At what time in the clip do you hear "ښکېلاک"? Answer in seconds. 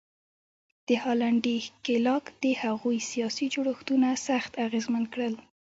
1.65-2.25